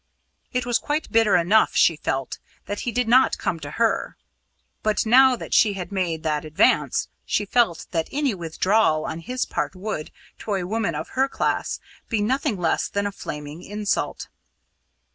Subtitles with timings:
[0.51, 4.17] It was quite bitter enough, she felt, that he did not come to her,
[4.81, 9.45] but now that she had made that advance, she felt that any withdrawal on his
[9.45, 10.09] part would,
[10.39, 11.79] to a woman of her class,
[12.09, 14.27] be nothing less than a flaming insult.